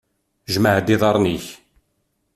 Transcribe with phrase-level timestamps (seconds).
[0.53, 1.45] Jmeε-d iḍarren-ik!